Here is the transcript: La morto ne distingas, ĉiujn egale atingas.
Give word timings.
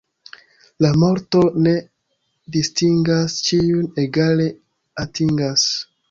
La 0.83 0.89
morto 1.01 1.41
ne 1.65 1.73
distingas, 2.55 3.35
ĉiujn 3.49 3.91
egale 4.05 4.47
atingas. 5.05 5.67